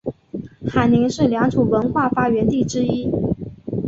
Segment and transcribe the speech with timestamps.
[0.67, 3.11] 海宁是良渚文化发源地之一。